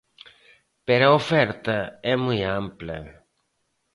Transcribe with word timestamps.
Pero 0.87 1.03
a 1.07 1.15
oferta 1.21 1.77
é 2.11 2.13
moi 2.25 2.39
ampla. 2.61 2.97